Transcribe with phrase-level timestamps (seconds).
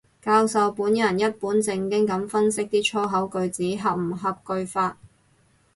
[0.19, 4.97] 教授本人一本正經噉分析啲粗口句子合唔合句法